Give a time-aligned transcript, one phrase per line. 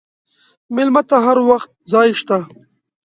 [0.75, 2.37] مېلمه ته هر وخت ځای شته.